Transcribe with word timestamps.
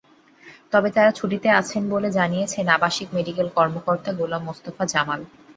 তবে 0.71 0.89
তাঁরা 0.95 1.11
ছুটিতে 1.19 1.49
আছেন 1.59 1.83
বলে 1.93 2.09
জানিয়েছেন 2.17 2.65
আবাসিক 2.71 3.07
মেডিকেল 3.13 3.47
কর্মকর্তা 3.57 4.11
গোলাম 4.19 4.41
মোস্তফা 4.47 4.83
জামাল। 4.93 5.21